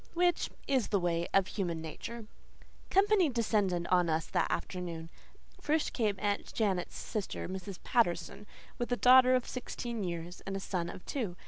[0.15, 2.25] Which is the way of human nature.
[2.89, 5.11] Company descended on us that afternoon.
[5.61, 7.77] First came Aunt Janet's sister, Mrs.
[7.83, 8.47] Patterson,
[8.79, 11.35] with a daughter of sixteen years and a son of two.